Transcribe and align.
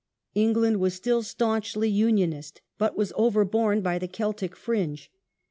England 0.33 0.79
was 0.79 0.95
still 0.95 1.21
staunchly 1.21 1.87
Unionist, 1.87 2.61
but 2.79 2.97
was 2.97 3.13
overborne 3.15 3.81
by 3.81 3.99
the" 3.99 4.07
Celtic 4.17 4.55
fringe 4.55 5.11